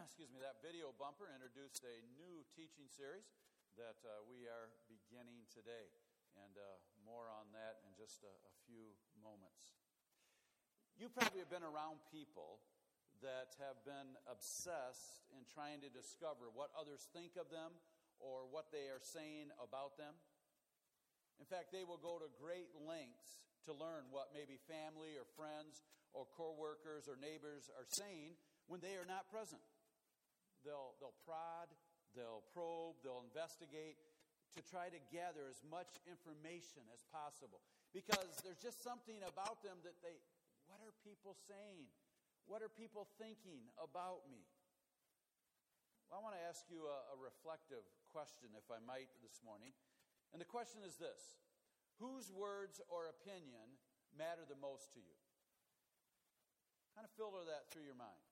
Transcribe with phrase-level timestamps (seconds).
[0.06, 3.28] excuse me, that video bumper introduced a new teaching series
[3.76, 5.92] that uh, we are beginning today.
[6.40, 9.76] And uh, more on that in just a, a few moments.
[10.96, 12.64] You probably have been around people
[13.20, 17.76] that have been obsessed in trying to discover what others think of them
[18.22, 20.16] or what they are saying about them.
[21.36, 25.84] In fact, they will go to great lengths to learn what maybe family or friends
[26.16, 29.60] or coworkers or neighbors are saying when they are not present.
[30.64, 31.72] They'll, they'll prod,
[32.12, 33.96] they'll probe, they'll investigate
[34.56, 37.62] to try to gather as much information as possible.
[37.94, 40.18] Because there's just something about them that they,
[40.66, 41.86] what are people saying?
[42.50, 44.42] What are people thinking about me?
[46.10, 49.70] Well, I want to ask you a, a reflective question, if I might, this morning.
[50.34, 51.38] And the question is this
[52.02, 53.78] Whose words or opinion
[54.18, 55.18] matter the most to you?
[56.98, 58.29] Kind of filter that through your mind.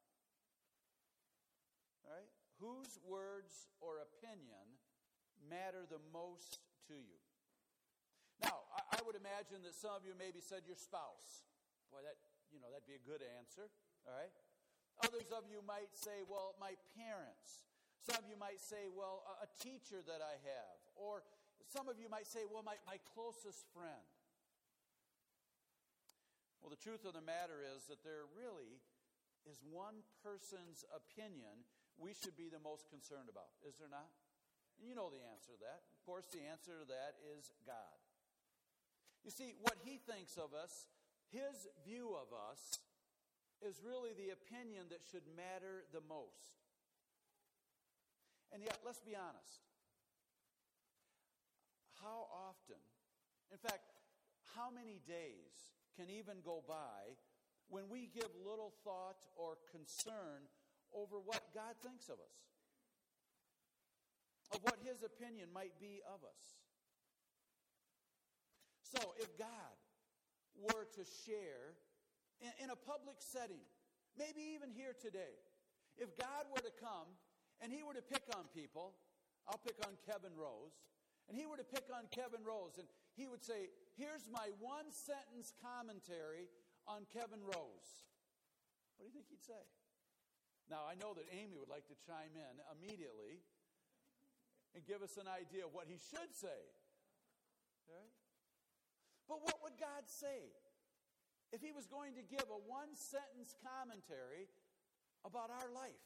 [2.59, 4.67] Whose words or opinion
[5.47, 6.59] matter the most
[6.91, 7.19] to you?
[8.42, 11.47] Now, I, I would imagine that some of you maybe said your spouse.
[11.95, 12.19] Boy, that,
[12.51, 13.70] you know, that'd be a good answer.
[14.06, 14.34] All right?
[15.06, 17.62] Others of you might say, well, my parents.
[18.03, 20.79] Some of you might say, well, a, a teacher that I have.
[20.98, 21.23] Or
[21.70, 24.06] some of you might say, well, my, my closest friend.
[26.59, 28.83] Well, the truth of the matter is that there really
[29.47, 31.62] is one person's opinion
[31.98, 34.08] we should be the most concerned about, is there not?
[34.78, 35.82] And you know the answer to that.
[35.98, 37.98] Of course, the answer to that is God.
[39.27, 40.86] You see, what He thinks of us,
[41.34, 42.78] His view of us,
[43.58, 46.62] is really the opinion that should matter the most.
[48.55, 49.66] And yet, let's be honest
[51.98, 52.78] how often,
[53.50, 53.90] in fact,
[54.55, 57.18] how many days can even go by
[57.68, 60.46] when we give little thought or concern
[60.94, 62.36] over what God thinks of us,
[64.55, 66.45] of what His opinion might be of us?
[68.83, 69.77] So, if God
[70.57, 71.77] were to share
[72.40, 73.62] in, in a public setting,
[74.17, 75.36] maybe even here today,
[75.98, 77.08] if God were to come
[77.61, 78.95] and He were to pick on people,
[79.46, 80.89] I'll pick on Kevin Rose
[81.29, 84.89] and he were to pick on Kevin Rose, and he would say, Here's my one
[84.89, 86.48] sentence commentary
[86.86, 88.08] on Kevin Rose.
[88.96, 89.61] What do you think he'd say?
[90.68, 93.40] Now, I know that Amy would like to chime in immediately
[94.77, 96.61] and give us an idea of what he should say.
[99.24, 100.52] But what would God say
[101.52, 104.48] if he was going to give a one sentence commentary
[105.24, 106.05] about our life,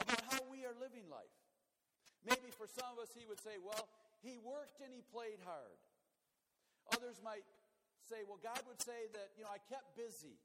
[0.00, 1.36] about how we are living life?
[2.24, 3.84] Maybe for some of us, he would say, Well,
[4.24, 5.76] he worked and he played hard.
[6.92, 7.44] Others might
[8.04, 10.36] say, well, God would say that, you know, I kept busy.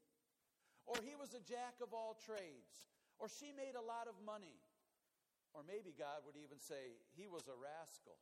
[0.87, 2.87] Or he was a jack of all trades.
[3.19, 4.57] Or she made a lot of money.
[5.51, 8.15] Or maybe God would even say he was a rascal.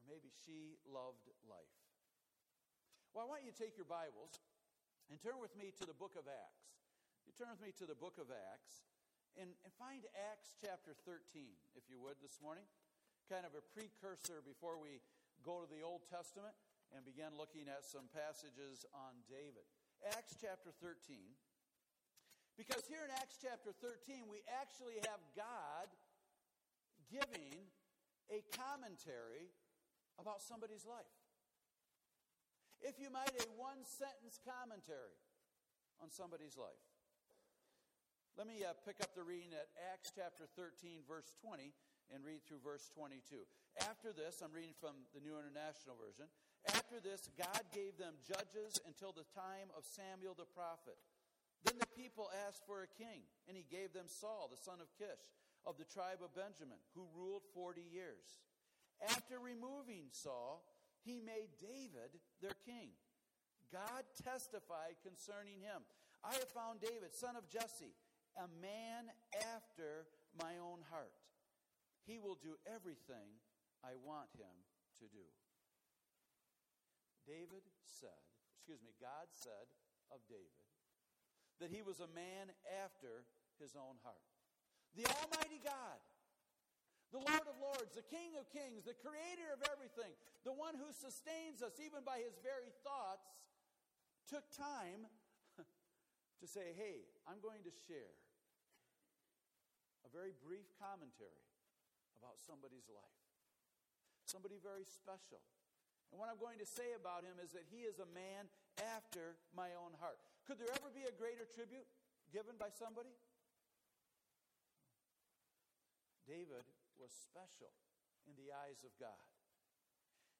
[0.00, 1.76] Or maybe she loved life.
[3.12, 4.40] Well, I want you to take your Bibles
[5.12, 6.70] and turn with me to the book of Acts.
[7.26, 8.86] You turn with me to the book of Acts
[9.36, 12.64] and, and find Acts chapter 13, if you would, this morning
[13.30, 14.98] kind of a precursor before we
[15.46, 16.50] go to the Old Testament
[16.90, 19.62] and begin looking at some passages on David.
[20.02, 20.98] Acts chapter 13.
[22.58, 25.88] Because here in Acts chapter 13, we actually have God
[27.10, 27.66] giving
[28.30, 29.50] a commentary
[30.20, 31.14] about somebody's life.
[32.80, 35.18] If you might, a one sentence commentary
[36.00, 36.80] on somebody's life.
[38.38, 41.72] Let me uh, pick up the reading at Acts chapter 13, verse 20
[42.10, 43.46] and read through verse 22.
[43.86, 46.26] After this, I'm reading from the New International Version.
[46.74, 50.98] After this, God gave them judges until the time of Samuel the prophet.
[51.64, 54.88] Then the people asked for a king, and he gave them Saul, the son of
[54.96, 55.20] Kish,
[55.66, 58.40] of the tribe of Benjamin, who ruled 40 years.
[59.04, 60.64] After removing Saul,
[61.04, 62.96] he made David their king.
[63.72, 65.84] God testified concerning him
[66.20, 67.96] I have found David, son of Jesse,
[68.36, 69.08] a man
[69.56, 70.04] after
[70.36, 71.16] my own heart
[72.06, 73.38] he will do everything
[73.84, 74.50] I want him
[74.98, 75.26] to do.
[77.22, 78.18] David said,
[78.56, 79.70] excuse me, God said
[80.10, 80.69] of David
[81.60, 82.48] that he was a man
[82.80, 83.28] after
[83.60, 84.24] his own heart.
[84.96, 86.00] The Almighty God,
[87.12, 90.10] the Lord of Lords, the King of Kings, the Creator of everything,
[90.42, 93.28] the one who sustains us even by his very thoughts,
[94.26, 95.06] took time
[96.40, 98.14] to say, hey, I'm going to share
[100.06, 101.44] a very brief commentary
[102.18, 103.20] about somebody's life.
[104.24, 105.42] Somebody very special.
[106.10, 108.46] And what I'm going to say about him is that he is a man
[108.78, 110.22] after my own heart.
[110.50, 111.86] Could there ever be a greater tribute
[112.34, 113.14] given by somebody?
[116.26, 116.66] David
[116.98, 117.70] was special
[118.26, 119.22] in the eyes of God.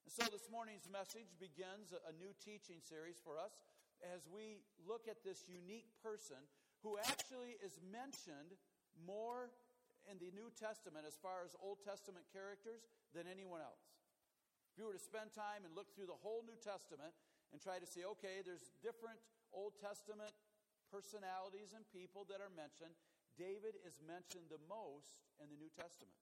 [0.03, 3.55] And so this morning's message begins a new teaching series for us
[4.03, 6.43] as we look at this unique person
[6.83, 8.59] who actually is mentioned
[9.07, 9.55] more
[10.11, 12.83] in the New Testament as far as Old Testament characters
[13.15, 13.95] than anyone else.
[14.75, 17.15] If you were to spend time and look through the whole New Testament
[17.55, 19.23] and try to see, okay, there's different
[19.55, 20.33] Old Testament
[20.91, 22.95] personalities and people that are mentioned,
[23.39, 26.19] David is mentioned the most in the New Testament.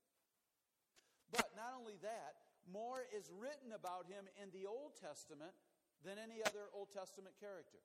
[1.33, 5.53] But not only that, more is written about him in the Old Testament
[6.05, 7.81] than any other Old Testament character.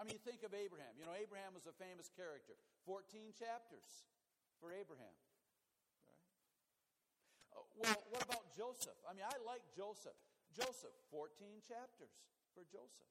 [0.00, 0.96] I mean, think of Abraham.
[0.96, 2.56] You know, Abraham was a famous character.
[2.88, 4.08] 14 chapters
[4.56, 5.12] for Abraham.
[7.52, 8.96] Uh, well, what about Joseph?
[9.04, 10.16] I mean, I like Joseph.
[10.56, 12.12] Joseph, 14 chapters
[12.56, 13.08] for Joseph.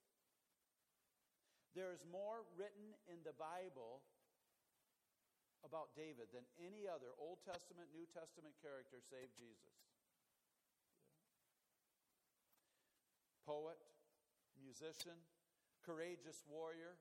[1.72, 4.04] There is more written in the Bible
[5.64, 9.72] about David than any other Old Testament, New Testament character save Jesus.
[13.48, 13.80] Poet,
[14.60, 15.16] musician,
[15.80, 17.00] courageous warrior,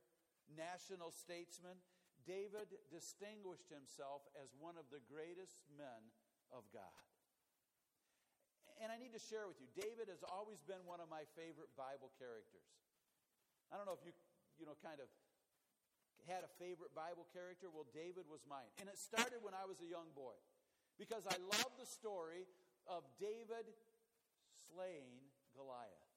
[0.55, 1.77] national statesman,
[2.23, 6.01] David distinguished himself as one of the greatest men
[6.53, 7.01] of God.
[8.81, 11.69] And I need to share with you, David has always been one of my favorite
[11.77, 12.65] Bible characters.
[13.69, 14.13] I don't know if you,
[14.61, 15.09] you know, kind of
[16.29, 17.65] had a favorite Bible character.
[17.73, 18.69] Well, David was mine.
[18.77, 20.37] And it started when I was a young boy
[21.01, 22.45] because I love the story
[22.85, 23.65] of David
[24.69, 25.17] slaying
[25.57, 26.13] Goliath.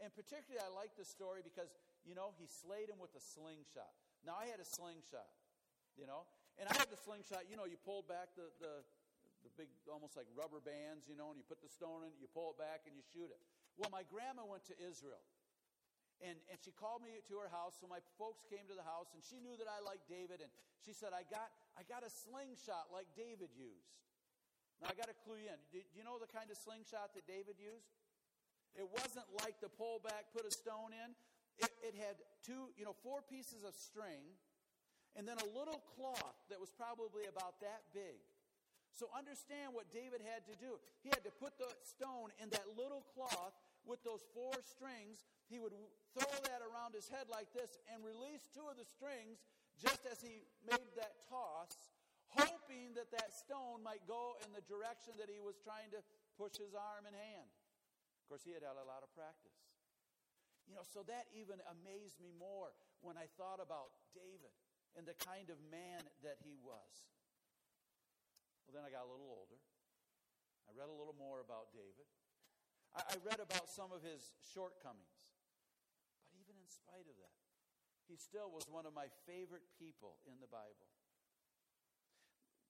[0.00, 1.68] And particularly, I like the story because,
[2.08, 3.92] you know, he slayed him with a slingshot.
[4.24, 5.28] Now, I had a slingshot,
[6.00, 6.24] you know,
[6.56, 8.80] and I had the slingshot, you know, you pulled back the, the,
[9.44, 12.16] the big, almost like rubber bands, you know, and you put the stone in it,
[12.16, 13.40] you pull it back, and you shoot it.
[13.76, 15.20] Well, my grandma went to Israel.
[16.20, 19.08] And, and she called me to her house, so my folks came to the house,
[19.16, 20.52] and she knew that I liked David, and
[20.84, 21.48] she said, I got,
[21.80, 23.96] I got a slingshot like David used.
[24.84, 25.60] Now, I got to clue you in.
[25.72, 27.88] Do, do you know the kind of slingshot that David used?
[28.76, 31.16] It wasn't like the pull back, put a stone in.
[31.56, 34.36] It, it had two, you know, four pieces of string
[35.18, 38.22] and then a little cloth that was probably about that big.
[38.94, 40.78] So understand what David had to do.
[41.02, 45.24] He had to put the stone in that little cloth with those four strings.
[45.48, 45.74] He would
[46.12, 49.42] throw that around his head like this and release two of the strings
[49.80, 51.72] just as he made that toss,
[52.28, 56.04] hoping that that stone might go in the direction that he was trying to
[56.36, 57.48] push his arm and hand
[58.22, 59.56] Of course, he had had a lot of practice.
[60.68, 62.70] You know, so that even amazed me more
[63.02, 64.54] when I thought about David
[64.94, 66.92] and the kind of man that he was.
[68.70, 69.58] Well, then I got a little older.
[70.70, 72.06] I read a little more about David.
[72.96, 75.34] I, I read about some of his shortcomings.
[76.26, 77.38] But even in spite of that,
[78.10, 80.90] he still was one of my favorite people in the Bible.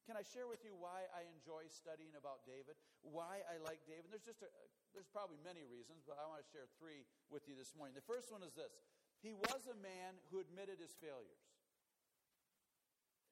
[0.08, 2.74] Can I share with you why I enjoy studying about David?
[3.06, 4.10] Why I like David?
[4.10, 4.50] There's just a,
[4.90, 7.94] there's probably many reasons, but I want to share three with you this morning.
[7.94, 8.74] The first one is this.
[9.22, 11.44] He was a man who admitted his failures.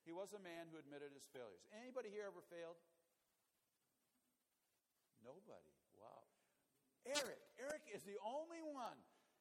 [0.06, 1.64] He was a man who admitted his failures.
[1.73, 2.79] Anybody here ever failed?
[5.25, 5.77] Nobody.
[7.08, 7.40] Eric.
[7.56, 8.96] Eric is the only one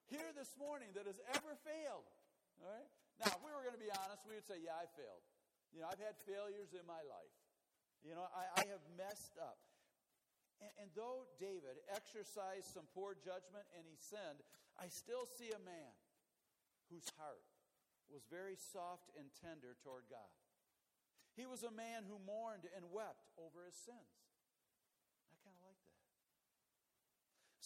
[0.08, 2.08] here this morning that has ever failed.
[2.64, 2.90] All right?
[3.20, 5.24] Now, if we were going to be honest, we would say, yeah, I failed.
[5.76, 7.36] You know, I've had failures in my life.
[8.06, 9.60] You know, I, I have messed up.
[10.64, 14.42] And, and though David exercised some poor judgment and he sinned,
[14.80, 15.94] I still see a man
[16.88, 17.44] whose heart
[18.08, 20.32] was very soft and tender toward God.
[21.36, 24.14] He was a man who mourned and wept over his sins.
[25.30, 25.98] I kind of like that.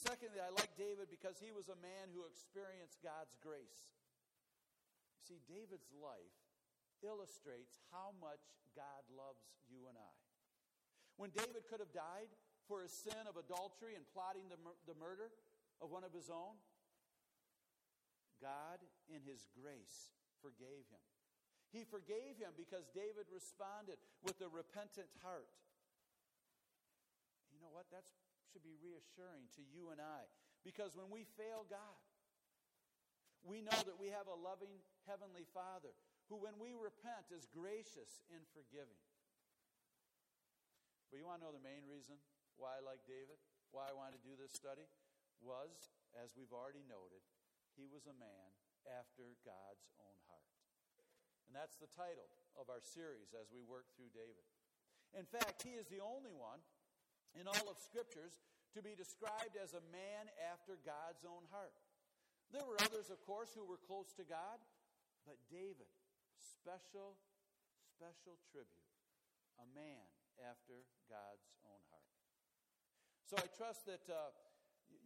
[0.01, 3.93] Secondly, I like David because he was a man who experienced God's grace.
[5.21, 6.33] See, David's life
[7.05, 8.41] illustrates how much
[8.73, 10.15] God loves you and I.
[11.21, 12.33] When David could have died
[12.65, 15.29] for his sin of adultery and plotting the, mur- the murder
[15.77, 16.57] of one of his own,
[18.41, 20.09] God, in his grace,
[20.41, 21.05] forgave him.
[21.69, 25.53] He forgave him because David responded with a repentant heart.
[27.53, 27.85] You know what?
[27.93, 28.09] That
[28.51, 30.27] should be reassuring to you and I.
[30.61, 31.99] Because when we fail God,
[33.41, 35.95] we know that we have a loving Heavenly Father
[36.29, 39.01] who, when we repent, is gracious and forgiving.
[41.09, 42.21] But you want to know the main reason
[42.55, 43.41] why I like David?
[43.73, 44.85] Why I wanted to do this study?
[45.41, 45.73] Was,
[46.13, 47.25] as we've already noted,
[47.73, 48.47] he was a man
[48.85, 50.51] after God's own heart.
[51.49, 54.45] And that's the title of our series as we work through David.
[55.17, 56.63] In fact, he is the only one
[57.39, 58.39] in all of Scriptures
[58.75, 61.75] to be described as a man after God's own heart.
[62.51, 64.59] There were others, of course, who were close to God,
[65.23, 65.87] but David
[66.39, 67.15] special,
[67.95, 68.87] special tribute
[69.61, 70.05] a man
[70.41, 72.11] after God's own heart.
[73.29, 74.33] So I trust that uh,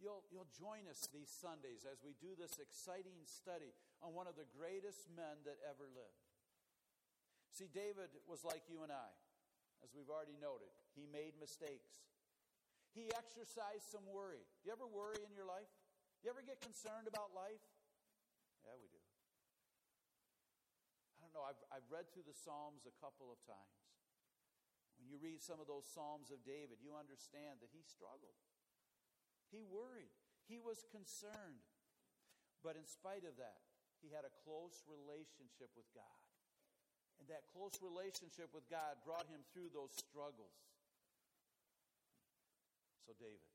[0.00, 4.34] you'll, you'll join us these Sundays as we do this exciting study on one of
[4.34, 6.24] the greatest men that ever lived.
[7.52, 9.10] See, David was like you and I,
[9.84, 10.72] as we've already noted.
[10.96, 12.04] He made mistakes.
[12.96, 14.40] He exercised some worry.
[14.40, 15.68] Do you ever worry in your life?
[16.18, 17.60] Do you ever get concerned about life?
[18.64, 19.02] Yeah, we do.
[21.20, 21.44] I don't know.
[21.44, 23.84] I've, I've read through the Psalms a couple of times.
[24.96, 28.40] When you read some of those Psalms of David, you understand that he struggled.
[29.52, 30.16] He worried.
[30.48, 31.68] He was concerned.
[32.64, 33.60] But in spite of that,
[34.00, 36.24] he had a close relationship with God.
[37.20, 40.56] And that close relationship with God brought him through those struggles.
[43.06, 43.46] So, David,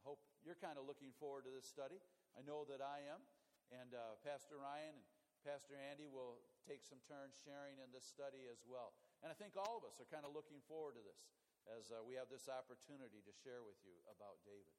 [0.00, 2.00] I hope you're kind of looking forward to this study.
[2.32, 3.20] I know that I am.
[3.68, 5.06] And uh, Pastor Ryan and
[5.44, 8.96] Pastor Andy will take some turns sharing in this study as well.
[9.20, 11.28] And I think all of us are kind of looking forward to this
[11.76, 14.74] as uh, we have this opportunity to share with you about David.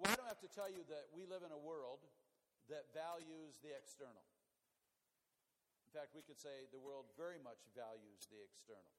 [0.00, 2.02] Well, I don't have to tell you that we live in a world
[2.72, 4.24] that values the external.
[5.84, 8.96] In fact, we could say the world very much values the external.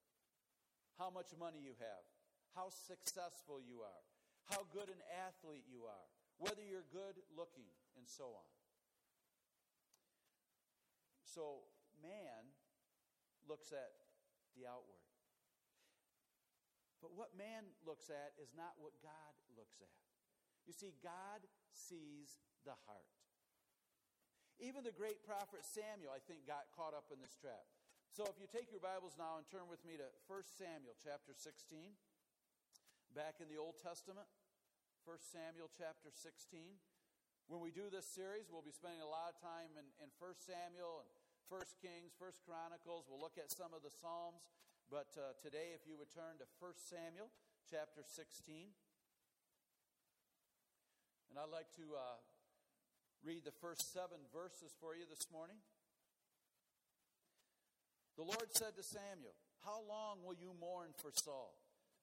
[1.01, 2.05] How much money you have,
[2.53, 4.05] how successful you are,
[4.51, 6.07] how good an athlete you are,
[6.39, 8.51] whether you're good looking, and so on.
[11.23, 11.65] So,
[12.01, 12.51] man
[13.47, 13.93] looks at
[14.53, 15.01] the outward.
[17.01, 19.99] But what man looks at is not what God looks at.
[20.63, 21.43] You see, God
[21.75, 23.11] sees the heart.
[24.63, 27.67] Even the great prophet Samuel, I think, got caught up in this trap.
[28.13, 31.33] So if you take your Bibles now and turn with me to 1 Samuel chapter
[31.33, 31.97] 16,
[33.13, 34.25] back in the Old Testament.
[35.05, 36.81] 1 Samuel chapter 16.
[37.45, 40.33] When we do this series, we'll be spending a lot of time in, in 1
[40.41, 41.09] Samuel and
[41.45, 43.05] 1 Kings, 1 Chronicles.
[43.05, 44.41] We'll look at some of the Psalms.
[44.89, 47.29] But uh, today, if you would turn to 1 Samuel
[47.69, 48.73] chapter 16.
[51.29, 52.17] And I'd like to uh,
[53.21, 55.61] read the first seven verses for you this morning.
[58.17, 61.53] The Lord said to Samuel, How long will you mourn for Saul,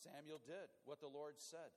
[0.00, 1.70] Samuel did what the Lord said.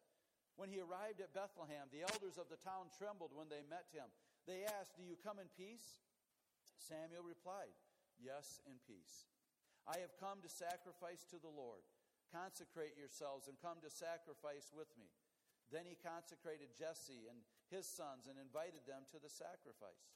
[0.56, 4.08] When he arrived at Bethlehem, the elders of the town trembled when they met him.
[4.46, 6.03] They asked, Do you come in peace?
[6.77, 7.74] Samuel replied,
[8.22, 9.27] Yes, in peace.
[9.84, 11.84] I have come to sacrifice to the Lord.
[12.32, 15.10] Consecrate yourselves and come to sacrifice with me.
[15.74, 17.42] Then he consecrated Jesse and
[17.74, 20.13] his sons and invited them to the sacrifice.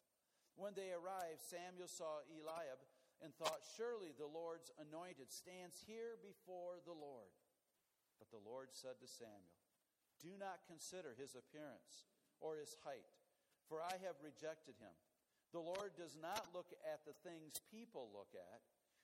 [0.54, 2.82] When they arrived, Samuel saw Eliab
[3.22, 7.34] and thought, Surely the Lord's anointed stands here before the Lord.
[8.18, 9.58] But the Lord said to Samuel,
[10.18, 12.10] do not consider his appearance
[12.42, 13.06] or his height,
[13.70, 14.94] for I have rejected him.
[15.54, 18.60] The Lord does not look at the things people look at.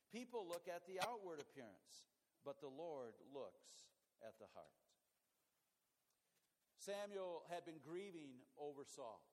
[0.09, 2.09] People look at the outward appearance,
[2.45, 3.89] but the Lord looks
[4.21, 4.77] at the heart.
[6.77, 9.23] Samuel had been grieving over Saul.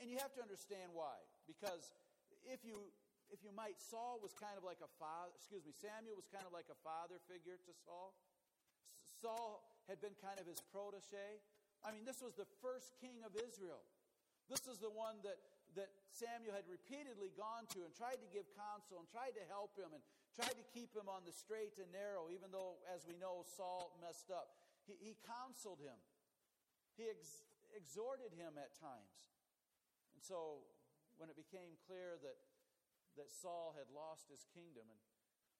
[0.00, 1.20] And you have to understand why.
[1.44, 1.92] Because
[2.48, 2.88] if you
[3.30, 6.42] if you might, Saul was kind of like a father, excuse me, Samuel was kind
[6.42, 8.10] of like a father figure to Saul.
[9.20, 11.44] Saul had been kind of his protege.
[11.84, 13.84] I mean, this was the first king of Israel.
[14.48, 15.38] This is the one that,
[15.78, 19.78] that Samuel had repeatedly gone to and tried to give counsel and tried to help
[19.78, 20.02] him and
[20.34, 23.94] tried to keep him on the straight and narrow, even though, as we know, Saul
[24.02, 24.58] messed up.
[24.88, 25.96] He, he counseled him,
[26.98, 27.46] he ex-
[27.76, 29.30] exhorted him at times.
[30.16, 30.66] And so,
[31.20, 32.38] when it became clear that,
[33.20, 35.00] that Saul had lost his kingdom and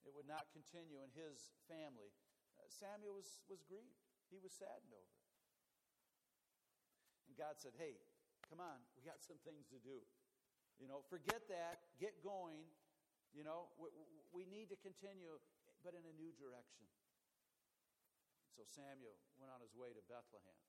[0.05, 2.09] it would not continue in his family,
[2.71, 3.99] Samuel was, was grieved.
[4.31, 5.27] He was saddened over it.
[7.27, 7.99] And God said, Hey,
[8.47, 9.99] come on, we got some things to do.
[10.79, 12.63] You know, forget that, get going.
[13.35, 13.91] You know, we,
[14.31, 15.39] we need to continue,
[15.83, 16.83] but in a new direction.
[18.55, 20.59] So Samuel went on his way to Bethlehem.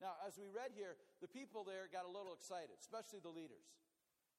[0.00, 3.64] Now, as we read here, the people there got a little excited, especially the leaders.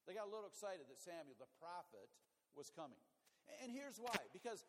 [0.06, 2.10] They got a little excited that Samuel, the prophet,
[2.54, 2.98] was coming.
[3.62, 4.64] And here's why because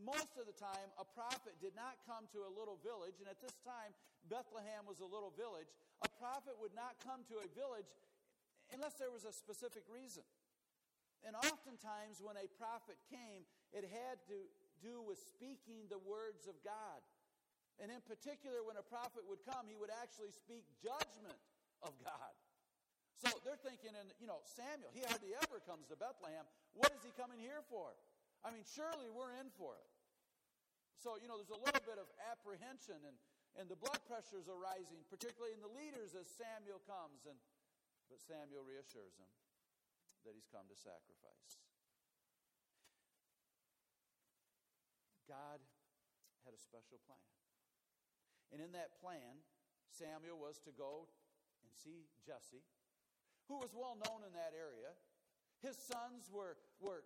[0.00, 3.40] most of the time, a prophet did not come to a little village, and at
[3.40, 3.96] this time,
[4.28, 5.70] Bethlehem was a little village.
[6.04, 7.88] A prophet would not come to a village
[8.74, 10.26] unless there was a specific reason.
[11.24, 14.38] And oftentimes, when a prophet came, it had to
[14.84, 17.00] do with speaking the words of God.
[17.80, 21.40] And in particular, when a prophet would come, he would actually speak judgment
[21.84, 22.32] of God.
[23.16, 26.44] So they're thinking, in you know, Samuel, he hardly ever comes to Bethlehem.
[26.76, 27.96] What is he coming here for?
[28.44, 29.90] I mean, surely we're in for it.
[30.96, 33.16] So, you know, there's a little bit of apprehension and,
[33.56, 37.24] and the blood pressures are rising, particularly in the leaders as Samuel comes.
[37.28, 37.36] And,
[38.08, 39.30] but Samuel reassures him
[40.26, 41.62] that he's come to sacrifice.
[45.26, 45.58] God
[46.46, 47.22] had a special plan.
[48.54, 49.42] And in that plan,
[49.90, 51.10] Samuel was to go
[51.66, 52.62] and see Jesse,
[53.50, 54.94] who was well known in that area.
[55.62, 57.02] His sons were, were,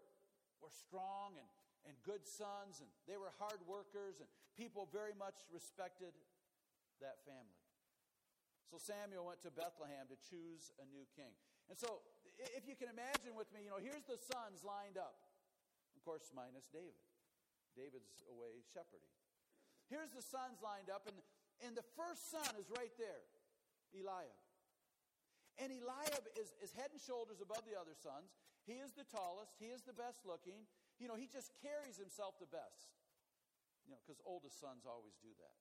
[0.61, 1.49] were strong and,
[1.89, 6.13] and good sons, and they were hard workers, and people very much respected
[7.01, 7.61] that family.
[8.69, 11.35] So Samuel went to Bethlehem to choose a new king.
[11.67, 12.07] And so,
[12.55, 15.19] if you can imagine with me, you know, here's the sons lined up.
[15.99, 17.03] Of course, minus David.
[17.75, 19.11] David's away shepherding.
[19.91, 21.19] Here's the sons lined up, and,
[21.67, 23.27] and the first son is right there,
[23.91, 24.39] Eliab.
[25.59, 28.31] And Eliab is, is head and shoulders above the other sons.
[28.71, 30.63] He is the tallest, he is the best looking.
[31.03, 32.95] You know, he just carries himself the best.
[33.83, 35.59] You know, because oldest sons always do that.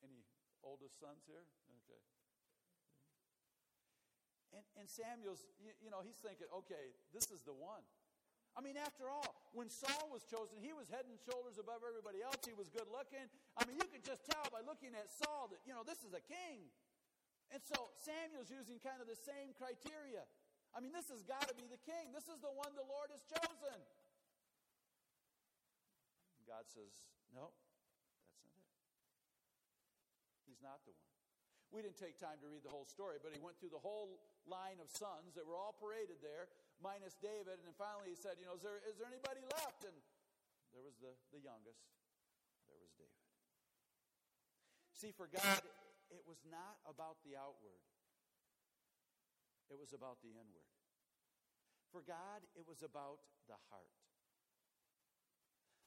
[0.00, 0.24] Any
[0.64, 1.44] oldest sons here?
[1.84, 2.00] Okay.
[4.56, 7.84] And, and Samuel's, you, you know, he's thinking, okay, this is the one.
[8.56, 12.24] I mean, after all, when Saul was chosen, he was head and shoulders above everybody
[12.24, 12.40] else.
[12.40, 13.28] He was good looking.
[13.60, 16.16] I mean, you could just tell by looking at Saul that, you know, this is
[16.16, 16.72] a king.
[17.54, 20.26] And so Samuel's using kind of the same criteria.
[20.74, 22.10] I mean, this has got to be the king.
[22.12, 23.78] This is the one the Lord has chosen.
[26.46, 27.02] God says,
[27.34, 28.86] no, that's not it.
[30.46, 31.06] He's not the one.
[31.74, 34.22] We didn't take time to read the whole story, but he went through the whole
[34.46, 36.46] line of sons that were all paraded there,
[36.78, 37.58] minus David.
[37.58, 39.82] And then finally he said, You know, is there, is there anybody left?
[39.82, 39.92] And
[40.70, 41.82] there was the, the youngest.
[42.70, 43.26] There was David.
[44.94, 45.60] See, for God,
[46.10, 47.82] it was not about the outward,
[49.70, 50.70] it was about the inward.
[51.94, 53.94] For God, it was about the heart.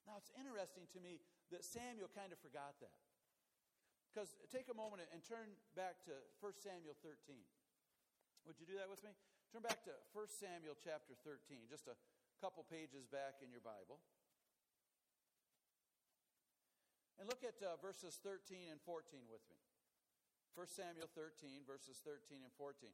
[0.07, 1.21] Now, it's interesting to me
[1.53, 2.97] that Samuel kind of forgot that.
[4.09, 7.13] Because take a moment and turn back to 1 Samuel 13.
[8.49, 9.13] Would you do that with me?
[9.53, 11.93] Turn back to 1 Samuel chapter 13, just a
[12.41, 14.01] couple pages back in your Bible.
[17.21, 19.61] And look at uh, verses 13 and 14 with me.
[20.59, 22.91] 1 Samuel 13, verses 13 and 14.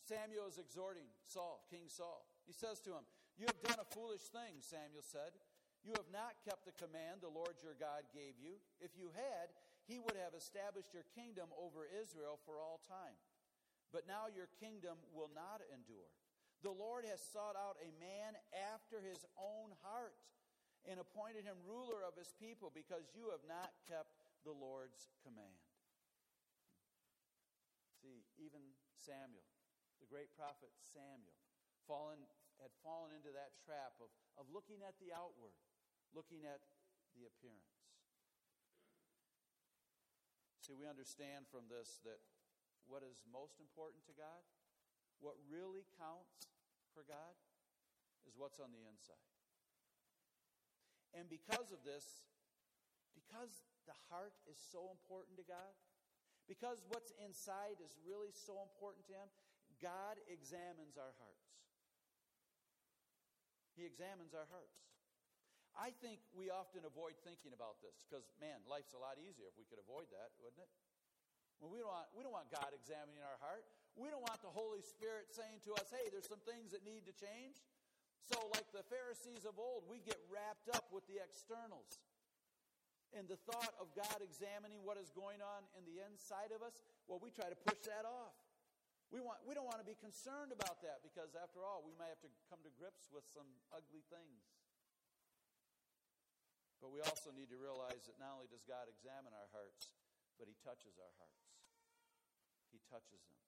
[0.00, 2.24] Samuel is exhorting Saul, King Saul.
[2.48, 3.04] He says to him,
[3.36, 5.36] You have done a foolish thing, Samuel said.
[5.84, 8.56] You have not kept the command the Lord your God gave you.
[8.80, 9.52] If you had,
[9.84, 13.20] he would have established your kingdom over Israel for all time.
[13.92, 16.08] But now your kingdom will not endure.
[16.64, 18.32] The Lord has sought out a man
[18.72, 20.16] after his own heart
[20.88, 24.16] and appointed him ruler of his people because you have not kept
[24.48, 25.67] the Lord's command.
[28.38, 28.62] Even
[28.94, 29.46] Samuel,
[29.98, 31.34] the great prophet Samuel,
[31.86, 32.22] fallen,
[32.62, 35.54] had fallen into that trap of, of looking at the outward,
[36.14, 36.62] looking at
[37.18, 37.78] the appearance.
[40.62, 42.20] See, we understand from this that
[42.86, 44.44] what is most important to God,
[45.18, 46.52] what really counts
[46.92, 47.34] for God,
[48.28, 49.28] is what's on the inside.
[51.16, 52.28] And because of this,
[53.16, 55.72] because the heart is so important to God,
[56.48, 59.28] because what's inside is really so important to Him,
[59.78, 61.48] God examines our hearts.
[63.78, 64.74] He examines our hearts.
[65.78, 69.54] I think we often avoid thinking about this because, man, life's a lot easier if
[69.54, 70.72] we could avoid that, wouldn't it?
[71.62, 73.62] Well, we don't, want, we don't want God examining our heart.
[73.94, 77.06] We don't want the Holy Spirit saying to us, hey, there's some things that need
[77.06, 77.62] to change.
[78.26, 82.02] So, like the Pharisees of old, we get wrapped up with the externals.
[83.16, 86.84] And the thought of God examining what is going on in the inside of us,
[87.08, 88.36] well, we try to push that off.
[89.08, 92.12] We, want, we don't want to be concerned about that because, after all, we might
[92.12, 94.44] have to come to grips with some ugly things.
[96.84, 99.96] But we also need to realize that not only does God examine our hearts,
[100.36, 101.48] but He touches our hearts.
[102.68, 103.40] He touches them.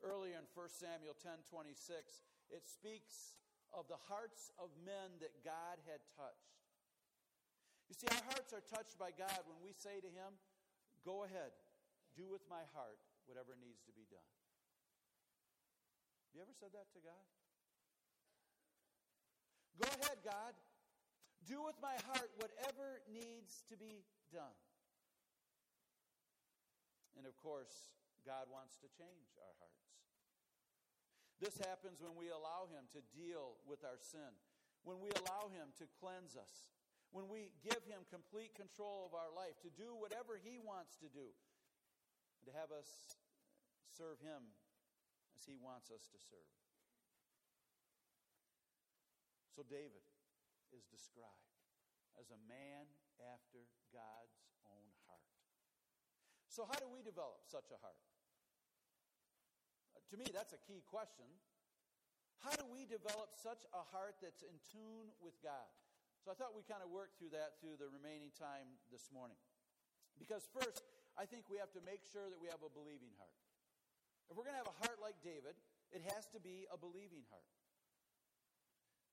[0.00, 3.36] Earlier in 1 Samuel 10 26, it speaks
[3.70, 6.63] of the hearts of men that God had touched.
[7.88, 10.36] You see, our hearts are touched by God when we say to Him,
[11.04, 11.52] Go ahead,
[12.16, 12.96] do with my heart
[13.28, 14.24] whatever needs to be done.
[16.32, 17.24] Have you ever said that to God?
[19.76, 20.54] Go ahead, God,
[21.44, 24.56] do with my heart whatever needs to be done.
[27.18, 27.92] And of course,
[28.24, 29.84] God wants to change our hearts.
[31.42, 34.32] This happens when we allow Him to deal with our sin,
[34.86, 36.72] when we allow Him to cleanse us,
[37.14, 41.06] when we give Him complete control of our life, to do whatever He wants to
[41.06, 41.30] do,
[42.42, 43.14] to have us
[43.86, 44.50] serve Him
[45.38, 46.50] as He wants us to serve.
[49.54, 50.02] So, David
[50.74, 51.54] is described
[52.18, 52.90] as a man
[53.22, 53.62] after
[53.94, 55.30] God's own heart.
[56.50, 58.02] So, how do we develop such a heart?
[59.94, 61.30] Uh, to me, that's a key question.
[62.42, 65.70] How do we develop such a heart that's in tune with God?
[66.24, 69.36] So, I thought we kind of work through that through the remaining time this morning.
[70.16, 70.80] Because, first,
[71.20, 73.36] I think we have to make sure that we have a believing heart.
[74.32, 75.52] If we're going to have a heart like David,
[75.92, 77.44] it has to be a believing heart.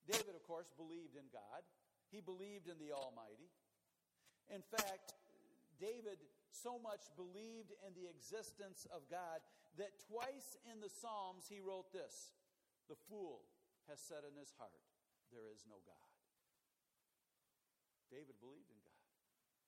[0.08, 1.67] David, of course, believed in God.
[2.15, 3.52] He believed in the Almighty.
[4.47, 5.12] In fact,
[5.84, 6.15] David
[6.47, 9.43] so much believed in the existence of God
[9.76, 12.32] that twice in the Psalms he wrote this
[12.88, 13.43] The fool
[13.91, 14.80] has said in his heart,
[15.32, 16.11] There is no God.
[18.12, 19.02] David believed in God.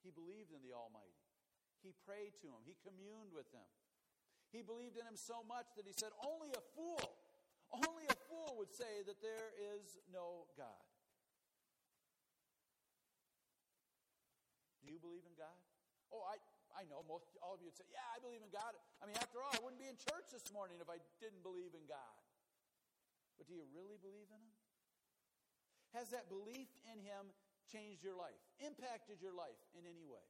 [0.03, 1.23] He believed in the Almighty.
[1.79, 2.61] He prayed to him.
[2.67, 3.65] He communed with him.
[4.51, 7.01] He believed in him so much that he said, Only a fool
[7.73, 10.85] only a fool would say that there is no God.
[14.85, 15.57] Do you believe in God?
[16.13, 16.37] Oh, I,
[16.77, 18.77] I know most, all of you would say, Yeah, I believe in God.
[19.01, 21.73] I mean, after all, I wouldn't be in church this morning if I didn't believe
[21.73, 22.21] in God.
[23.41, 24.57] But do you really believe in Him?
[25.97, 27.33] Has that belief in Him
[27.69, 30.25] changed your life, impacted your life in any way?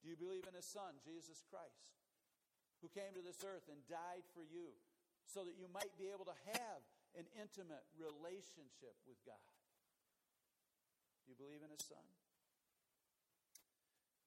[0.00, 1.98] Do you believe in His Son, Jesus Christ,
[2.80, 4.76] who came to this earth and died for you
[5.26, 6.80] so that you might be able to have
[7.16, 9.40] an intimate relationship with God.
[11.24, 12.04] Do you believe in His Son?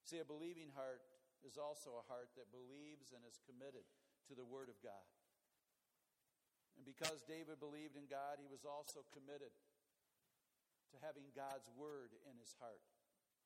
[0.03, 1.05] See, a believing heart
[1.45, 3.86] is also a heart that believes and is committed
[4.27, 5.05] to the Word of God.
[6.75, 9.53] And because David believed in God, he was also committed
[10.93, 12.82] to having God's Word in his heart.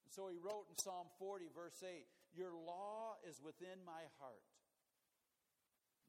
[0.04, 4.44] And so he wrote in Psalm 40, verse 8, Your law is within my heart.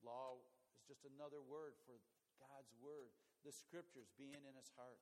[0.02, 0.36] Law
[0.76, 1.96] is just another word for
[2.36, 3.14] God's word,
[3.46, 5.00] the scriptures being in his heart.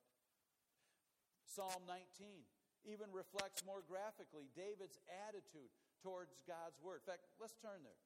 [1.43, 2.47] Psalm 19
[2.87, 5.71] even reflects more graphically David's attitude
[6.03, 7.03] towards God's word.
[7.03, 8.03] In fact, let's turn there.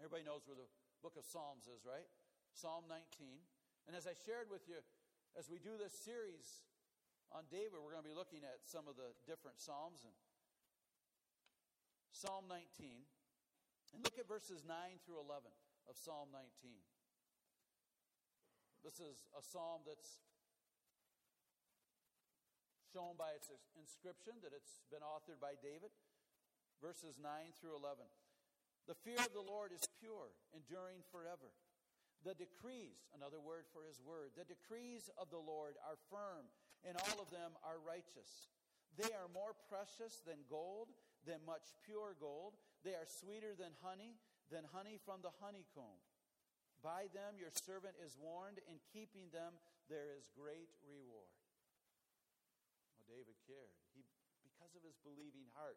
[0.00, 0.68] Everybody knows where the
[1.04, 2.08] book of Psalms is, right?
[2.56, 3.04] Psalm 19.
[3.88, 4.80] And as I shared with you,
[5.36, 6.64] as we do this series
[7.30, 10.02] on David, we're going to be looking at some of the different Psalms.
[10.02, 10.14] And
[12.10, 13.06] Psalm 19.
[13.94, 15.50] And look at verses 9 through 11
[15.88, 16.46] of Psalm 19.
[18.82, 20.20] This is a psalm that's
[22.90, 25.92] shown by its inscription that it's been authored by David.
[26.80, 28.08] Verses 9 through 11.
[28.88, 31.52] The fear of the Lord is pure, enduring forever.
[32.24, 36.48] The decrees, another word for his word, the decrees of the Lord are firm,
[36.86, 38.50] and all of them are righteous.
[38.96, 40.90] They are more precious than gold,
[41.24, 42.56] than much pure gold.
[42.82, 44.16] They are sweeter than honey,
[44.48, 46.00] than honey from the honeycomb.
[46.80, 49.60] By them your servant is warned, in keeping them
[49.92, 51.28] there is great reward.
[52.96, 53.72] Well, David cared.
[53.92, 54.00] He,
[54.40, 55.76] because of his believing heart,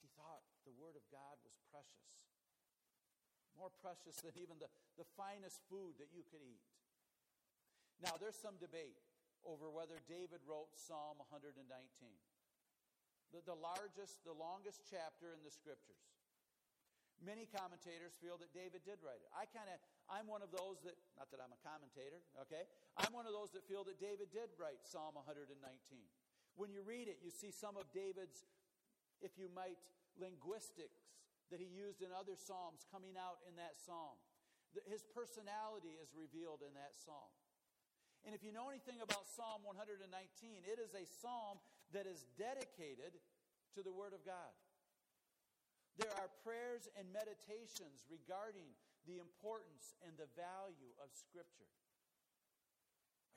[0.00, 2.08] he thought the Word of God was precious.
[3.56, 6.64] More precious than even the, the finest food that you could eat.
[8.02, 9.00] Now, there's some debate
[9.46, 11.64] over whether David wrote Psalm 119
[13.34, 15.98] the, the largest, the longest chapter in the scriptures.
[17.24, 19.30] Many commentators feel that David did write it.
[19.32, 22.68] I kind of, I'm one of those that, not that I'm a commentator, okay?
[23.00, 25.56] I'm one of those that feel that David did write Psalm 119.
[26.60, 28.44] When you read it, you see some of David's,
[29.24, 29.80] if you might,
[30.20, 31.08] linguistics
[31.48, 34.20] that he used in other Psalms coming out in that psalm.
[34.84, 37.32] His personality is revealed in that psalm.
[38.26, 40.02] And if you know anything about Psalm 119,
[40.66, 41.62] it is a psalm
[41.94, 43.14] that is dedicated
[43.78, 44.50] to the Word of God.
[45.94, 48.74] There are prayers and meditations regarding
[49.06, 51.70] the importance and the value of Scripture.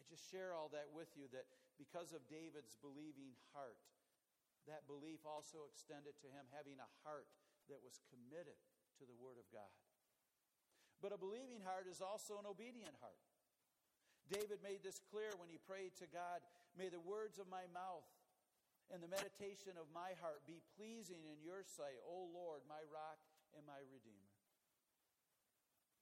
[0.02, 1.46] I just share all that with you that
[1.78, 3.78] because of David's believing heart,
[4.66, 7.30] that belief also extended to him having a heart
[7.70, 8.58] that was committed
[8.98, 9.70] to the Word of God.
[10.98, 13.22] But a believing heart is also an obedient heart.
[14.30, 16.46] David made this clear when he prayed to God
[16.78, 18.06] May the words of my mouth
[18.94, 23.20] and the meditation of my heart be pleasing in your sight, O Lord, my rock
[23.58, 24.34] and my redeemer.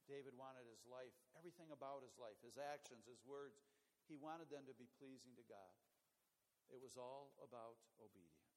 [0.07, 3.59] David wanted his life, everything about his life, his actions, his words,
[4.07, 5.73] he wanted them to be pleasing to God.
[6.71, 8.55] It was all about obedience.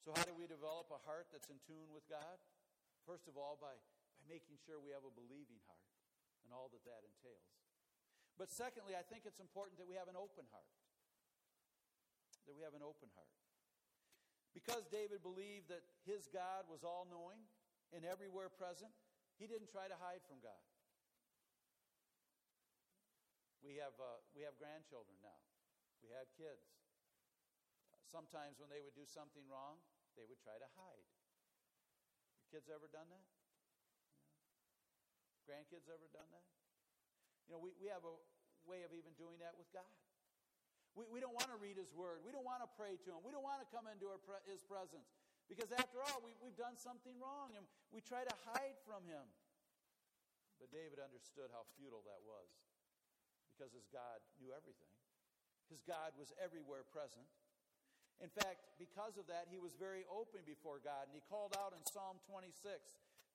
[0.00, 2.40] So, how do we develop a heart that's in tune with God?
[3.04, 3.76] First of all, by,
[4.16, 5.84] by making sure we have a believing heart
[6.50, 7.54] and all that that entails.
[8.34, 10.74] But secondly, I think it's important that we have an open heart.
[12.50, 13.30] That we have an open heart.
[14.50, 17.38] Because David believed that his God was all knowing
[17.94, 18.90] and everywhere present,
[19.38, 20.58] he didn't try to hide from God.
[23.62, 25.38] We have, uh, we have grandchildren now,
[26.02, 26.66] we have kids.
[28.10, 29.78] Sometimes when they would do something wrong,
[30.18, 31.06] they would try to hide.
[32.34, 33.39] Your kids ever done that?
[35.48, 36.46] Grandkids ever done that?
[37.48, 38.16] You know, we, we have a
[38.68, 39.88] way of even doing that with God.
[40.94, 42.22] We, we don't want to read His Word.
[42.26, 43.22] We don't want to pray to Him.
[43.22, 44.10] We don't want to come into
[44.46, 45.10] His presence.
[45.46, 49.22] Because after all, we, we've done something wrong and we try to hide from Him.
[50.62, 52.52] But David understood how futile that was
[53.60, 54.88] because his God knew everything.
[55.68, 57.28] His God was everywhere present.
[58.20, 61.08] In fact, because of that, he was very open before God.
[61.08, 62.56] And he called out in Psalm 26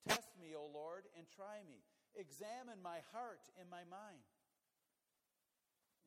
[0.05, 1.81] Test me, O Lord, and try me.
[2.15, 4.23] Examine my heart and my mind.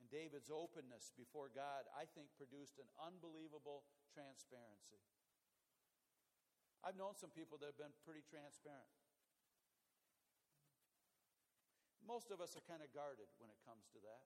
[0.00, 5.04] And David's openness before God, I think, produced an unbelievable transparency.
[6.80, 8.88] I've known some people that have been pretty transparent.
[12.00, 14.24] Most of us are kind of guarded when it comes to that.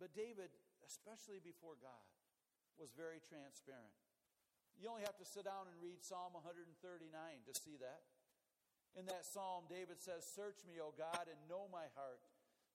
[0.00, 0.48] But David,
[0.80, 2.08] especially before God,
[2.80, 3.92] was very transparent.
[4.80, 8.04] You only have to sit down and read Psalm 139 to see that.
[8.96, 12.24] In that psalm, David says, Search me, O God, and know my heart.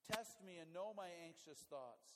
[0.05, 2.13] Test me and know my anxious thoughts.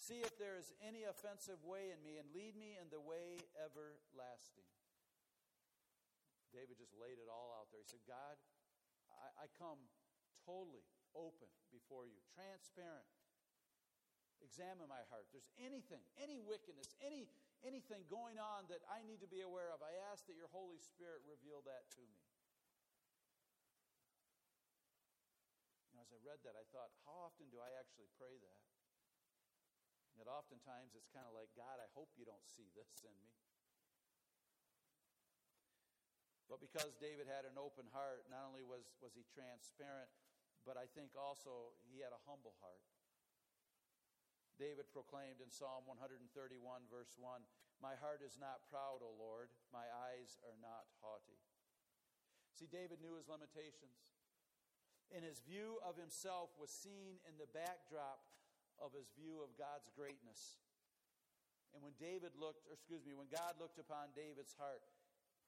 [0.00, 3.44] See if there is any offensive way in me, and lead me in the way
[3.60, 4.66] everlasting.
[6.50, 7.84] David just laid it all out there.
[7.84, 8.36] He said, God,
[9.12, 9.80] I, I come
[10.44, 13.08] totally open before you, transparent,
[14.42, 15.30] Examine my heart.
[15.30, 17.30] If there's anything, any wickedness, any
[17.62, 20.82] anything going on that I need to be aware of, I ask that your Holy
[20.82, 22.18] Spirit reveal that to me.
[25.86, 28.62] You know, as I read that, I thought, how often do I actually pray that?
[30.18, 33.38] Yet oftentimes it's kind of like, God, I hope you don't see this in me.
[36.50, 40.10] But because David had an open heart, not only was, was he transparent,
[40.66, 42.82] but I think also he had a humble heart.
[44.58, 46.28] David proclaimed in Psalm 131,
[46.90, 47.40] verse 1
[47.78, 51.40] My heart is not proud, O Lord, my eyes are not haughty.
[52.52, 54.12] See, David knew his limitations,
[55.12, 58.24] and his view of himself was seen in the backdrop
[58.80, 60.60] of his view of God's greatness.
[61.72, 64.84] And when David looked, or excuse me, when God looked upon David's heart,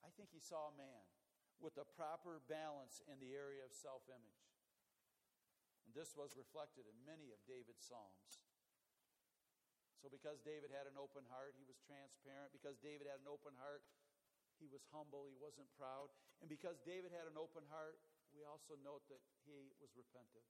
[0.04, 1.04] I think he saw a man
[1.60, 4.44] with a proper balance in the area of self image.
[5.84, 8.40] And this was reflected in many of David's Psalms.
[10.00, 12.52] So, because David had an open heart, he was transparent.
[12.52, 13.84] Because David had an open heart,
[14.60, 16.12] he was humble, he wasn't proud.
[16.44, 17.96] And because David had an open heart,
[18.34, 20.44] we also note that he was repentant.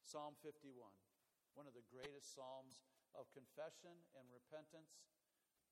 [0.00, 0.88] Psalm 51,
[1.52, 5.04] one of the greatest psalms of confession and repentance.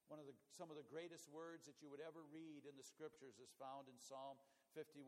[0.07, 2.87] One of the, some of the greatest words that you would ever read in the
[2.87, 4.39] scriptures is found in Psalm
[4.79, 5.03] 51.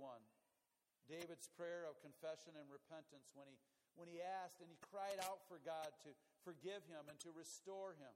[1.07, 3.59] David's prayer of confession and repentance when he
[3.99, 6.15] when he asked and he cried out for God to
[6.47, 8.15] forgive him and to restore him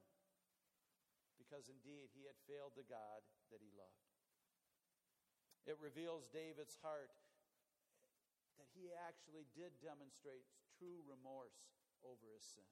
[1.35, 3.19] because indeed he had failed the God
[3.51, 4.12] that he loved.
[5.63, 7.11] It reveals David's heart
[8.59, 10.43] that he actually did demonstrate
[10.75, 11.71] true remorse
[12.03, 12.67] over his sin.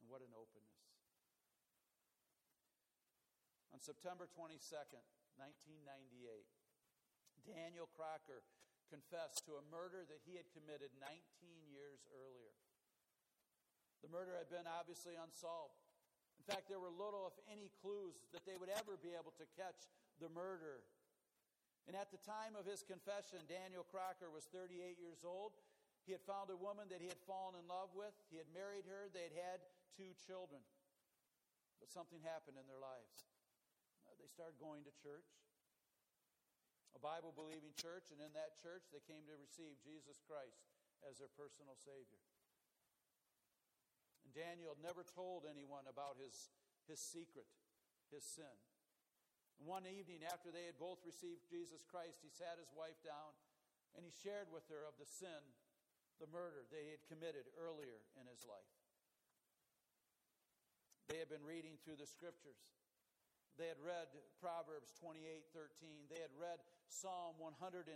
[0.00, 0.82] And what an openness.
[3.76, 5.04] On September 22nd,
[5.36, 6.44] 1998,
[7.48, 8.44] Daniel Crocker
[8.92, 11.16] confessed to a murder that he had committed 19
[11.72, 12.52] years earlier.
[14.04, 15.80] The murder had been obviously unsolved.
[16.36, 19.46] In fact, there were little, if any, clues that they would ever be able to
[19.56, 19.88] catch
[20.20, 20.84] the murderer.
[21.90, 25.58] And at the time of his confession, Daniel Crocker was 38 years old.
[26.06, 28.14] He had found a woman that he had fallen in love with.
[28.30, 29.10] He had married her.
[29.10, 29.58] They had had
[29.98, 30.62] two children.
[31.82, 33.26] But something happened in their lives.
[34.06, 35.26] Uh, they started going to church
[36.92, 40.60] a Bible believing church, and in that church they came to receive Jesus Christ
[41.08, 42.20] as their personal Savior.
[44.22, 46.52] And Daniel never told anyone about his,
[46.86, 47.48] his secret,
[48.12, 48.54] his sin.
[49.62, 53.30] One evening, after they had both received Jesus Christ, he sat his wife down
[53.94, 55.42] and he shared with her of the sin,
[56.18, 58.74] the murder they had committed earlier in his life.
[61.06, 62.58] They had been reading through the scriptures.
[63.60, 64.08] They had read
[64.40, 66.08] Proverbs 28 13.
[66.08, 67.92] They had read Psalm 139.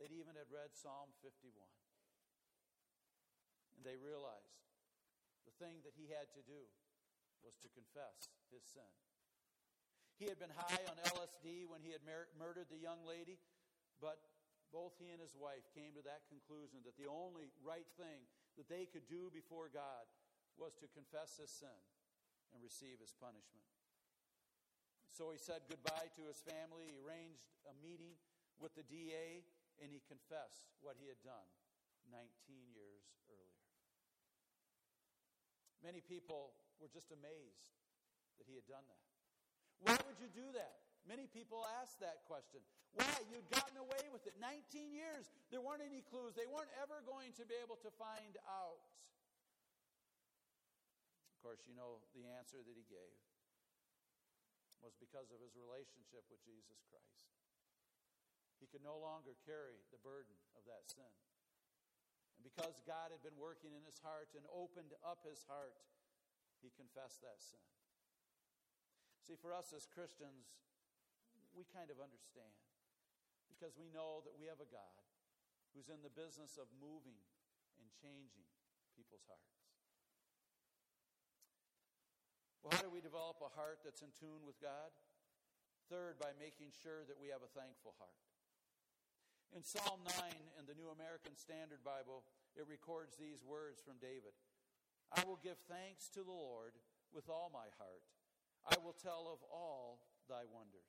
[0.00, 1.54] They'd even had read Psalm 51.
[3.76, 4.58] And they realized
[5.44, 6.64] the thing that he had to do
[7.44, 8.88] was to confess his sin.
[10.18, 13.38] He had been high on LSD when he had mur- murdered the young lady,
[13.98, 14.22] but
[14.70, 18.26] both he and his wife came to that conclusion that the only right thing
[18.58, 20.06] that they could do before God
[20.54, 21.78] was to confess his sin
[22.54, 23.66] and receive his punishment.
[25.10, 26.90] So he said goodbye to his family.
[26.90, 28.18] He arranged a meeting
[28.58, 29.46] with the DA
[29.82, 31.50] and he confessed what he had done
[32.10, 32.26] 19
[32.74, 33.62] years earlier.
[35.82, 37.78] Many people were just amazed
[38.38, 39.13] that he had done that.
[39.84, 40.80] Why would you do that?
[41.04, 42.64] Many people ask that question.
[42.96, 43.12] Why?
[43.28, 44.32] You'd gotten away with it.
[44.40, 45.28] 19 years.
[45.52, 46.32] There weren't any clues.
[46.32, 48.80] They weren't ever going to be able to find out.
[51.36, 53.20] Of course, you know the answer that he gave
[54.80, 57.28] was because of his relationship with Jesus Christ.
[58.56, 61.12] He could no longer carry the burden of that sin.
[62.40, 65.76] And because God had been working in his heart and opened up his heart,
[66.64, 67.60] he confessed that sin.
[69.24, 70.52] See, for us as Christians,
[71.56, 72.52] we kind of understand
[73.48, 75.00] because we know that we have a God
[75.72, 77.16] who's in the business of moving
[77.80, 78.44] and changing
[78.92, 79.64] people's hearts.
[82.60, 84.92] Well, how do we develop a heart that's in tune with God?
[85.88, 88.20] Third, by making sure that we have a thankful heart.
[89.52, 92.24] In Psalm 9 in the New American Standard Bible,
[92.56, 94.36] it records these words from David
[95.12, 96.74] I will give thanks to the Lord
[97.14, 98.02] with all my heart.
[98.64, 100.88] I will tell of all thy wonders.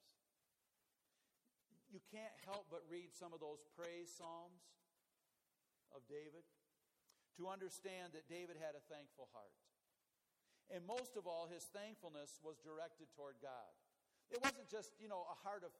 [1.91, 4.63] You can't help but read some of those praise psalms
[5.95, 6.43] of David
[7.39, 9.55] to understand that David had a thankful heart.
[10.71, 13.71] And most of all, his thankfulness was directed toward God.
[14.33, 15.71] It wasn't just, you know, a heart of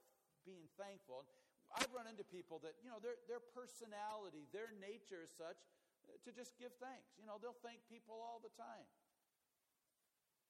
[0.46, 1.26] being thankful.
[1.74, 5.58] I've run into people that, you know, their, their personality, their nature is such
[6.24, 7.18] to just give thanks.
[7.18, 8.86] You know, they'll thank people all the time.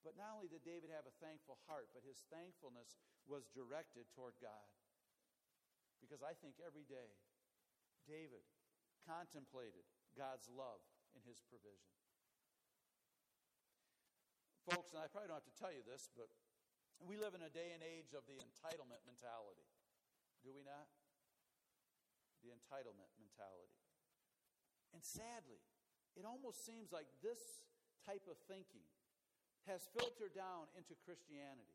[0.06, 4.38] But not only did David have a thankful heart, but his thankfulness was directed toward
[4.38, 4.70] God.
[5.98, 7.18] Because I think every day,
[8.06, 8.46] David
[9.10, 9.82] contemplated
[10.14, 10.86] God's love
[11.18, 11.90] and his provision.
[14.70, 16.30] Folks, and I probably don't have to tell you this, but
[17.02, 19.66] we live in a day and age of the entitlement mentality.
[20.46, 20.86] Do we not?
[22.46, 23.82] The entitlement mentality.
[24.94, 25.66] And sadly,
[26.14, 27.66] it almost seems like this
[28.06, 28.86] type of thinking
[29.66, 31.74] has filtered down into Christianity.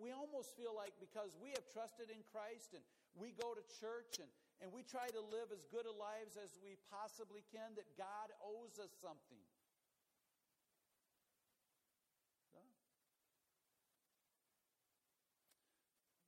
[0.00, 4.16] We almost feel like because we have trusted in Christ and we go to church
[4.16, 4.30] and,
[4.64, 8.32] and we try to live as good a lives as we possibly can, that God
[8.40, 9.44] owes us something.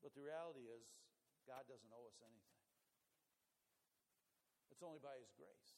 [0.02, 0.84] But the reality is,
[1.48, 2.60] God doesn't owe us anything.
[4.68, 5.72] It's only by His grace.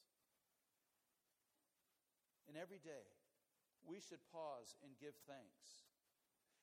[2.48, 3.08] And every day,
[3.84, 5.88] we should pause and give thanks.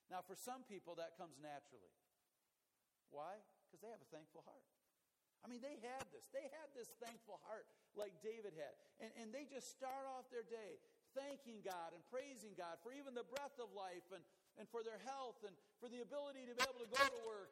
[0.10, 1.94] Now, for some people, that comes naturally.
[3.10, 3.40] Why?
[3.68, 4.68] Because they have a thankful heart.
[5.42, 6.30] I mean, they had this.
[6.30, 7.66] They had this thankful heart
[7.98, 8.74] like David had.
[9.02, 10.78] And, and they just start off their day
[11.18, 14.24] thanking God and praising God for even the breath of life and,
[14.60, 17.52] and for their health and for the ability to be able to go to work.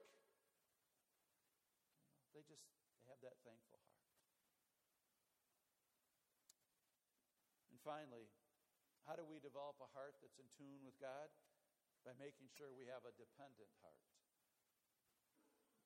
[2.32, 2.63] They just
[2.94, 4.00] they have that thankful heart.
[7.80, 8.28] And finally,
[9.08, 11.32] how do we develop a heart that's in tune with God?
[12.04, 14.04] By making sure we have a dependent heart.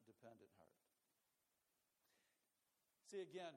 [0.01, 0.73] A dependent heart.
[3.05, 3.53] See, again,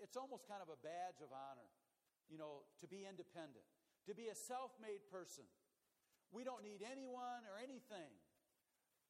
[0.00, 1.68] it's almost kind of a badge of honor,
[2.32, 3.68] you know, to be independent,
[4.08, 5.44] to be a self made person.
[6.32, 8.16] We don't need anyone or anything.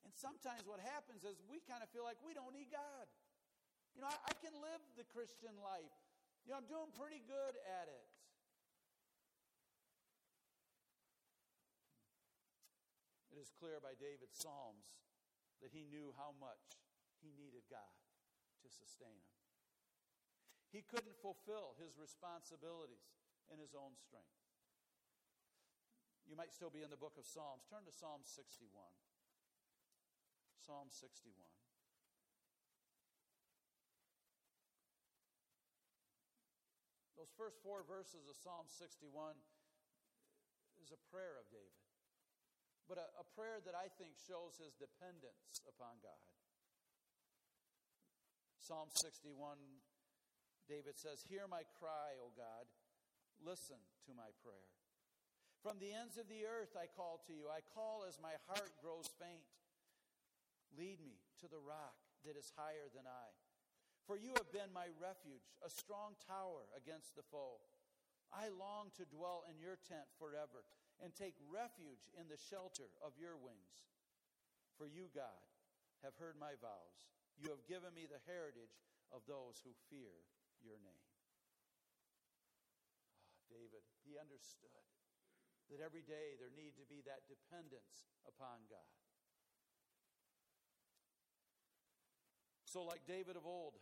[0.03, 3.07] And sometimes what happens is we kind of feel like we don't need God.
[3.95, 5.95] You know, I, I can live the Christian life.
[6.51, 8.11] You know, I'm doing pretty good at it.
[13.31, 14.99] It is clear by David's Psalms
[15.63, 16.83] that he knew how much
[17.23, 17.95] he needed God
[18.67, 19.39] to sustain him.
[20.75, 23.15] He couldn't fulfill his responsibilities
[23.47, 24.43] in his own strength.
[26.27, 27.63] You might still be in the book of Psalms.
[27.71, 28.75] Turn to Psalm 61.
[30.59, 31.31] Psalm 61.
[37.21, 39.37] Those first four verses of Psalm 61
[40.81, 41.85] is a prayer of David,
[42.89, 46.25] but a, a prayer that I think shows his dependence upon God.
[48.57, 49.37] Psalm 61,
[50.65, 52.65] David says, Hear my cry, O God,
[53.45, 54.73] listen to my prayer.
[55.61, 57.53] From the ends of the earth I call to you.
[57.53, 59.45] I call as my heart grows faint.
[60.73, 63.29] Lead me to the rock that is higher than I.
[64.11, 67.63] For you have been my refuge, a strong tower against the foe.
[68.35, 70.67] I long to dwell in your tent forever.
[71.01, 73.89] and take refuge in the shelter of your wings.
[74.77, 75.41] For you, God,
[76.05, 77.09] have heard my vows.
[77.41, 78.77] You have given me the heritage
[79.09, 80.13] of those who fear
[80.61, 81.09] your name.
[83.33, 84.85] Oh, David, he understood
[85.73, 88.93] that every day there need to be that dependence upon God.
[92.69, 93.81] So, like David of old,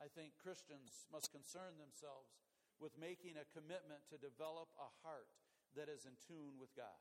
[0.00, 2.40] I think Christians must concern themselves
[2.80, 5.30] with making a commitment to develop a heart
[5.78, 7.00] that is in tune with God.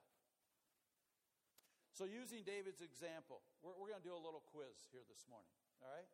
[1.92, 5.52] So, using David's example, we're, we're going to do a little quiz here this morning,
[5.84, 6.08] all right?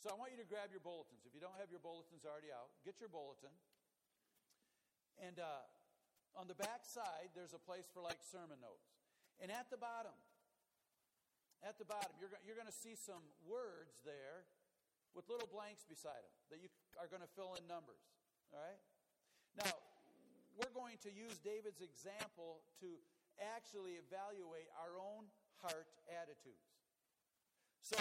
[0.00, 1.28] So, I want you to grab your bulletins.
[1.28, 3.52] If you don't have your bulletins already out, get your bulletin.
[5.20, 5.68] And uh,
[6.40, 8.96] on the back side, there's a place for like sermon notes.
[9.44, 10.16] And at the bottom,
[11.60, 14.48] at the bottom, you're, you're going to see some words there
[15.14, 18.02] with little blanks beside them that you are going to fill in numbers.
[18.54, 18.80] All right?
[19.58, 19.74] Now,
[20.54, 22.88] we're going to use David's example to
[23.56, 25.26] actually evaluate our own
[25.62, 26.70] heart attitudes.
[27.82, 27.98] So,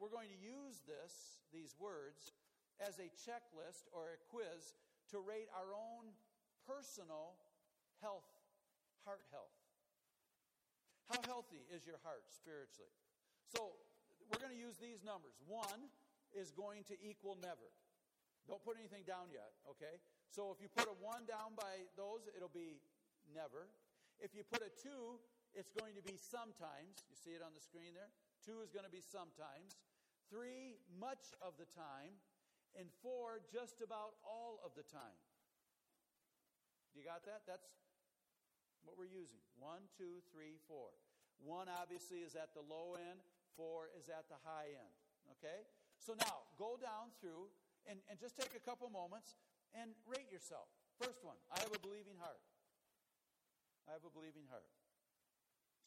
[0.00, 2.32] we're going to use this, these words,
[2.80, 4.72] as a checklist or a quiz
[5.12, 6.08] to rate our own
[6.64, 7.36] personal
[8.00, 8.24] health,
[9.04, 9.52] heart health.
[11.12, 12.94] How healthy is your heart spiritually?
[13.52, 13.76] So
[14.30, 15.36] we're going to use these numbers.
[15.44, 15.90] One
[16.34, 17.70] is going to equal never.
[18.48, 20.00] Don't put anything down yet, okay?
[20.30, 22.82] So if you put a one down by those, it'll be
[23.30, 23.70] never.
[24.18, 25.18] If you put a two,
[25.54, 27.02] it's going to be sometimes.
[27.10, 28.10] You see it on the screen there?
[28.42, 29.78] Two is going to be sometimes.
[30.30, 32.14] Three, much of the time.
[32.78, 35.18] And four, just about all of the time.
[36.94, 37.42] You got that?
[37.46, 37.66] That's
[38.86, 39.42] what we're using.
[39.58, 40.94] One, two, three, four.
[41.42, 43.22] One obviously is at the low end,
[43.56, 44.94] four is at the high end.
[45.38, 45.66] Okay?
[46.00, 47.52] So now, go down through
[47.84, 49.36] and, and just take a couple moments
[49.76, 50.66] and rate yourself.
[50.96, 52.40] First one, I have a believing heart.
[53.84, 54.66] I have a believing heart.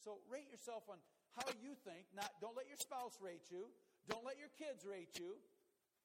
[0.01, 1.01] So rate yourself on
[1.33, 2.05] how you think.
[2.13, 3.73] Not don't let your spouse rate you.
[4.05, 5.39] Don't let your kids rate you.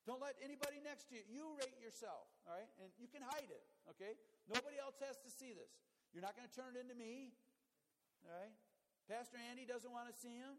[0.06, 1.24] Don't let anybody next to you.
[1.28, 2.70] You rate yourself, all right?
[2.80, 3.60] And you can hide it,
[3.92, 4.16] okay?
[4.48, 5.68] Nobody else has to see this.
[6.16, 7.36] You're not going to turn it into me,
[8.24, 8.54] all right?
[9.04, 10.56] Pastor Andy doesn't want to see him.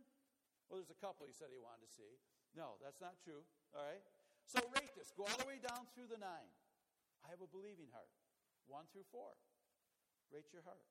[0.69, 2.13] Well, there's a couple he said he wanted to see.
[2.57, 4.01] No, that's not true, all right?
[4.49, 5.13] So rate this.
[5.13, 6.49] Go all the way down through the nine.
[7.21, 8.09] I have a believing heart.
[8.65, 9.37] One through four.
[10.33, 10.85] Rate your heart.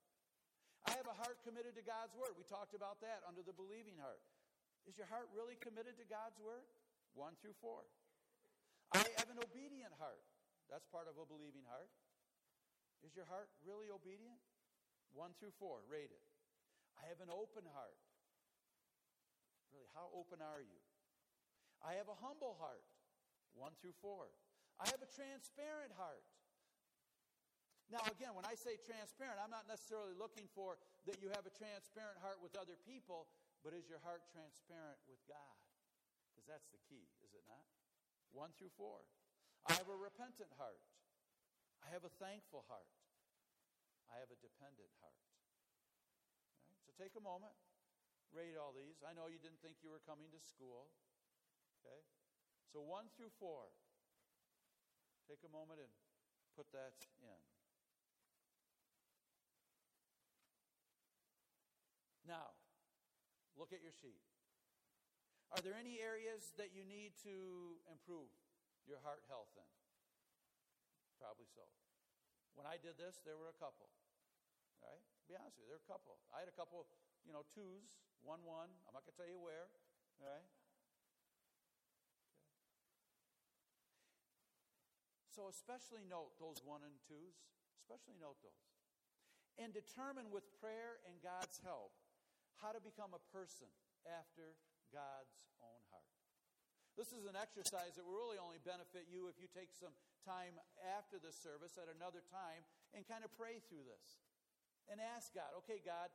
[0.87, 2.39] I have a heart committed to God's word.
[2.39, 4.23] We talked about that under the believing heart.
[4.87, 6.63] Is your heart really committed to God's word?
[7.19, 7.83] One through four.
[8.95, 10.23] I have an obedient heart.
[10.71, 11.91] That's part of a believing heart.
[13.03, 14.39] Is your heart really obedient?
[15.13, 16.25] One through four, rate it.
[16.99, 17.99] I have an open heart.
[19.73, 20.81] Really, how open are you?
[21.83, 22.85] I have a humble heart.
[23.55, 24.31] One through four.
[24.79, 26.23] I have a transparent heart.
[27.89, 30.77] Now, again, when I say transparent, I'm not necessarily looking for
[31.09, 33.33] that you have a transparent heart with other people,
[33.65, 35.57] but is your heart transparent with God?
[36.31, 37.65] Because that's the key, is it not?
[38.31, 39.09] One through four.
[39.65, 40.85] I have a repentant heart.
[41.81, 42.93] I have a thankful heart.
[44.13, 45.25] I have a dependent heart.
[46.69, 46.81] Right?
[46.85, 47.57] So take a moment,
[48.37, 49.01] rate all these.
[49.01, 50.93] I know you didn't think you were coming to school.
[51.89, 52.05] Okay?
[52.69, 53.73] So one through four.
[55.25, 55.93] Take a moment and
[56.53, 56.93] put that
[57.25, 57.41] in.
[62.29, 62.53] Now,
[63.57, 64.21] look at your sheet.
[65.49, 68.29] Are there any areas that you need to improve
[68.85, 69.65] your heart health in?
[71.17, 71.65] Probably so.
[72.53, 73.89] When I did this, there were a couple.
[74.85, 75.01] All right?
[75.25, 76.21] Be honest with you, there were a couple.
[76.37, 76.85] I had a couple,
[77.25, 77.89] you know, twos,
[78.21, 78.69] one one.
[78.85, 79.73] I'm not gonna tell you where.
[80.21, 80.45] All right?
[85.39, 87.39] So especially note those one and twos.
[87.79, 88.67] Especially note those.
[89.55, 91.95] And determine with prayer and God's help
[92.59, 93.71] how to become a person
[94.03, 94.59] after
[94.91, 96.11] God's own heart.
[96.99, 99.95] This is an exercise that will really only benefit you if you take some
[100.27, 100.59] time
[100.99, 104.19] after the service at another time and kind of pray through this
[104.91, 106.11] and ask God, okay, God,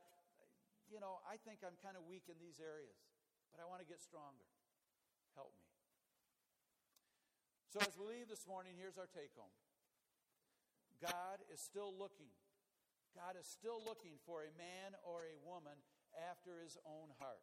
[0.92, 3.00] you know, I think I'm kind of weak in these areas,
[3.48, 4.44] but I want to get stronger.
[5.32, 5.63] Help me.
[7.74, 9.50] So as we leave this morning, here's our take home
[11.02, 12.30] God is still looking.
[13.18, 15.74] God is still looking for a man or a woman
[16.14, 17.42] after his own heart.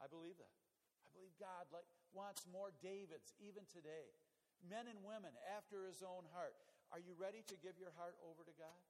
[0.00, 0.56] I believe that.
[1.04, 1.84] I believe God like,
[2.16, 4.08] wants more Davids even today.
[4.64, 6.56] Men and women after his own heart.
[6.88, 8.80] Are you ready to give your heart over to God?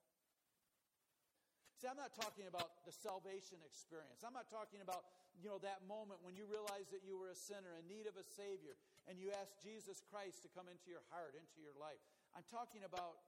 [1.75, 4.23] See, I'm not talking about the salvation experience.
[4.23, 7.35] I'm not talking about, you know, that moment when you realize that you were a
[7.35, 8.79] sinner in need of a Savior
[9.09, 12.01] and you ask Jesus Christ to come into your heart, into your life.
[12.37, 13.21] I'm talking about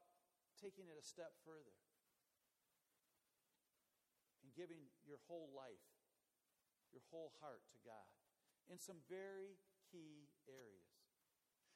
[0.61, 1.74] taking it a step further.
[4.45, 5.82] And giving your whole life,
[6.93, 8.09] your whole heart to God
[8.69, 9.57] in some very
[9.91, 10.88] key areas.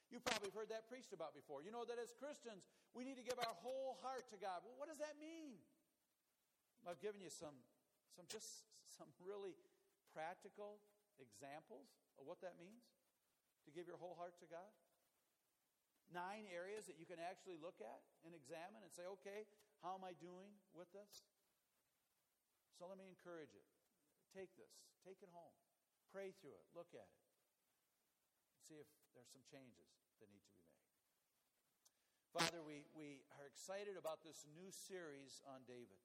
[0.08, 1.60] You've probably heard that preached about before.
[1.60, 2.64] You know that as Christians,
[2.96, 4.64] we need to give our whole heart to God.
[4.64, 5.60] Well, what does that mean?
[6.88, 7.52] I've given you some,
[8.16, 9.52] some just some really
[10.16, 10.80] practical
[11.20, 12.97] examples of what that means
[13.68, 14.72] to give your whole heart to God.
[16.08, 19.44] Nine areas that you can actually look at and examine and say, okay,
[19.84, 21.28] how am I doing with this?
[22.80, 23.60] So let me encourage you.
[24.32, 24.72] Take this,
[25.04, 25.52] take it home,
[26.08, 27.22] pray through it, look at it,
[28.64, 29.88] see if there's some changes
[30.20, 30.84] that need to be made.
[32.32, 36.00] Father, we, we are excited about this new series on David.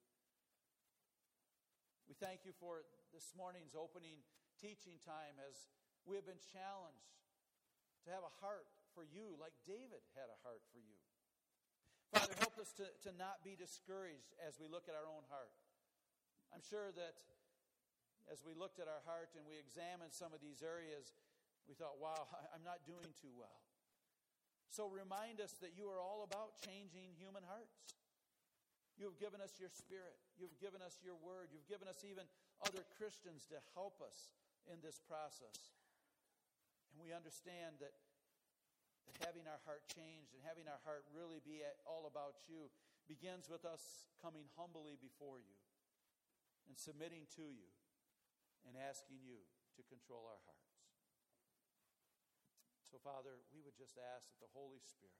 [2.04, 4.20] We thank you for this morning's opening
[4.60, 5.72] teaching time as
[6.04, 7.23] we have been challenged
[8.04, 10.98] to have a heart for you like David had a heart for you.
[12.12, 15.50] Father, help us to, to not be discouraged as we look at our own heart.
[16.54, 17.18] I'm sure that
[18.30, 21.12] as we looked at our heart and we examined some of these areas,
[21.66, 23.58] we thought, wow, I'm not doing too well.
[24.70, 27.94] So remind us that you are all about changing human hearts.
[28.94, 30.14] You have given us your spirit.
[30.38, 31.50] You've given us your word.
[31.50, 32.26] You've given us even
[32.62, 34.30] other Christians to help us
[34.70, 35.74] in this process.
[36.94, 37.90] And we understand that,
[39.10, 42.70] that having our heart changed and having our heart really be all about you
[43.10, 45.58] begins with us coming humbly before you
[46.70, 47.66] and submitting to you
[48.62, 49.42] and asking you
[49.74, 50.78] to control our hearts.
[52.86, 55.18] So, Father, we would just ask that the Holy Spirit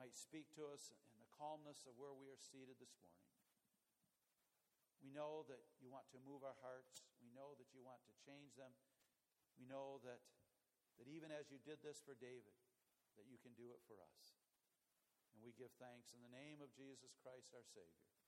[0.00, 3.20] might speak to us in the calmness of where we are seated this morning.
[5.04, 7.04] We know that you want to move our hearts.
[7.20, 8.72] We know that you want to change them.
[9.60, 10.24] We know that,
[11.00, 12.52] that even as you did this for David,
[13.16, 14.36] that you can do it for us.
[15.32, 18.19] And we give thanks in the name of Jesus Christ, our Savior.